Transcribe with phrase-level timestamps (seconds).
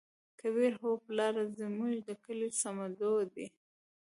[0.39, 3.47] کبير: هو پلاره زموږ د کلي صمدو دى.